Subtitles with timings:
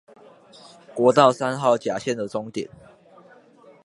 [0.95, 2.67] 國道三號甲線的終點